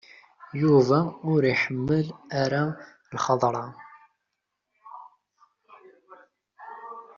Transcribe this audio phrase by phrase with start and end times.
[0.61, 0.99] Yuba
[1.31, 2.07] ur iḥemmel
[2.41, 2.61] ara
[3.15, 3.65] lxeḍra.